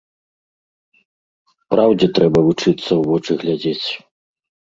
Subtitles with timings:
[1.73, 3.87] Праўдзе трэба вучыцца ў вочы глядзець.